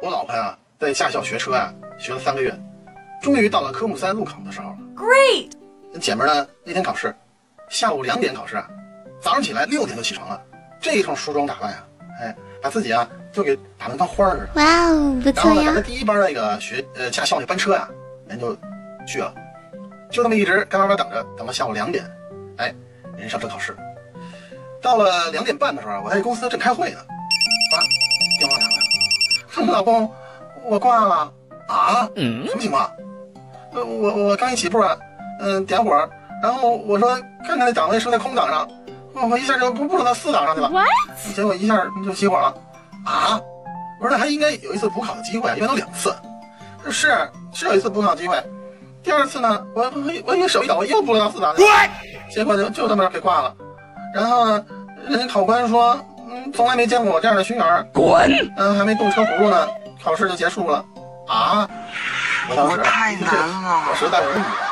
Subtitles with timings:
[0.00, 2.54] 我老婆呀，在驾校学车啊，学了三个月，
[3.20, 4.78] 终于到了科目三路考的时候了。
[4.94, 5.50] Great!
[6.00, 7.14] 姐们儿呢，那天考试，
[7.68, 8.68] 下午两点考试啊，
[9.20, 10.40] 早上起来六点就起床了，
[10.80, 11.86] 这一通梳妆打扮啊，
[12.20, 14.50] 哎，把自己啊就给打扮当花儿似的。
[14.54, 15.82] 哇哦，不错然后呢！
[15.82, 17.88] 第一班那个学呃驾校那班车呀、
[18.28, 18.56] 人就
[19.06, 19.34] 去了，
[20.10, 22.04] 就这么一直干巴巴等着，等到下午两点，
[22.56, 22.74] 哎，
[23.16, 23.76] 人上车考试。
[24.80, 26.98] 到了两点半的时候，我在公司正开会呢，
[29.64, 30.10] 老公，
[30.64, 31.32] 我挂了
[31.68, 32.90] 啊，什么情况？
[33.72, 34.96] 呃，我我刚一起步啊，
[35.40, 35.90] 嗯、点火，
[36.42, 37.14] 然后我说
[37.46, 38.68] 看看那档位是在空档上，
[39.14, 40.68] 我我一下就不步到四档上去了。
[40.68, 40.86] What?
[41.34, 42.54] 结果一下就熄火了，
[43.04, 43.40] 啊！
[44.00, 46.14] 我说那还应该有一次补考的机会，一般都两次。
[46.88, 47.16] 是
[47.52, 48.40] 是有一次补考机会，
[49.02, 51.68] 第二次呢，我我我一手一抖，我又补了到四档去了，
[52.30, 53.54] 结果就就这么给挂了。
[54.14, 54.64] 然后呢，
[55.08, 55.98] 人家考官说，
[56.28, 58.52] 嗯，从来没见过我这样的学员，滚！
[58.56, 59.68] 嗯，还没动车轱辘呢，
[60.02, 60.84] 考试就结束了，
[61.28, 61.68] 啊！
[62.48, 64.65] 我当时我太难了我实在无语了。